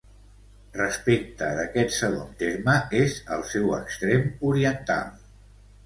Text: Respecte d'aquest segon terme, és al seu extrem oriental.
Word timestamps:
Respecte 0.77 1.49
d'aquest 1.59 1.93
segon 1.97 2.33
terme, 2.41 2.79
és 3.03 3.21
al 3.37 3.47
seu 3.53 3.73
extrem 3.81 4.29
oriental. 4.55 5.19